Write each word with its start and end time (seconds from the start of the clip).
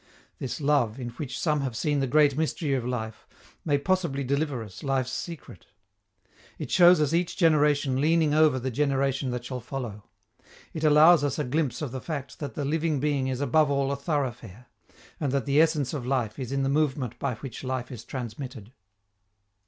This 0.39 0.59
love, 0.59 0.99
in 0.99 1.09
which 1.09 1.39
some 1.39 1.61
have 1.61 1.77
seen 1.77 1.99
the 1.99 2.07
great 2.07 2.35
mystery 2.35 2.73
of 2.73 2.83
life, 2.87 3.27
may 3.63 3.77
possibly 3.77 4.23
deliver 4.23 4.63
us 4.63 4.81
life's 4.81 5.11
secret. 5.11 5.67
It 6.57 6.71
shows 6.71 6.99
us 6.99 7.13
each 7.13 7.37
generation 7.37 8.01
leaning 8.01 8.33
over 8.33 8.57
the 8.57 8.71
generation 8.71 9.29
that 9.29 9.45
shall 9.45 9.59
follow. 9.59 10.05
It 10.73 10.83
allows 10.83 11.23
us 11.23 11.37
a 11.37 11.43
glimpse 11.43 11.83
of 11.83 11.91
the 11.91 12.01
fact 12.01 12.39
that 12.39 12.55
the 12.55 12.65
living 12.65 12.99
being 12.99 13.27
is 13.27 13.41
above 13.41 13.69
all 13.69 13.91
a 13.91 13.95
thoroughfare, 13.95 14.65
and 15.19 15.31
that 15.31 15.45
the 15.45 15.61
essence 15.61 15.93
of 15.93 16.03
life 16.03 16.39
is 16.39 16.51
in 16.51 16.63
the 16.63 16.67
movement 16.67 17.19
by 17.19 17.35
which 17.35 17.63
life 17.63 17.91
is 17.91 18.03
transmitted. 18.03 18.71